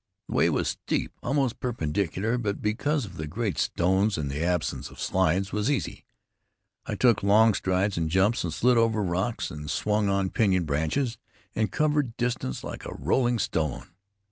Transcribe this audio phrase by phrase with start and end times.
[0.27, 4.89] The way was steep, almost perpendicular; but because of the great stones and the absence
[4.89, 6.05] of slides, was easy.
[6.87, 11.19] I took long strides and jumps, and slid over rocks, and swung on pinyon branches,
[11.53, 13.89] and covered distance like a rolling stone.